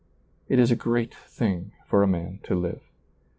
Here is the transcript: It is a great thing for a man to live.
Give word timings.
It 0.49 0.57
is 0.57 0.71
a 0.71 0.75
great 0.75 1.13
thing 1.13 1.73
for 1.85 2.01
a 2.01 2.07
man 2.07 2.39
to 2.45 2.55
live. 2.55 2.81